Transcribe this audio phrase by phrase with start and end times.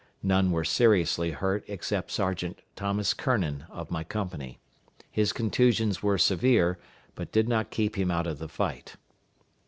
[0.23, 4.57] None were seriously hurt except Sergeant Thomas Kirnan, of my company.
[5.11, 6.79] His contusions were severe,
[7.13, 8.95] but did not keep him out of the fight.